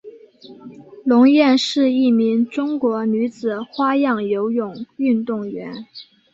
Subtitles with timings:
[1.05, 5.85] 龙艳是一名中国女子花样游泳运动员。